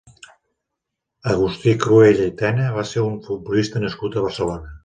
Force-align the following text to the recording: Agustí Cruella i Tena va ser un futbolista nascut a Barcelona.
Agustí 1.33 1.75
Cruella 1.85 2.27
i 2.31 2.33
Tena 2.41 2.73
va 2.81 2.89
ser 2.95 3.07
un 3.11 3.23
futbolista 3.29 3.87
nascut 3.89 4.19
a 4.23 4.29
Barcelona. 4.29 4.77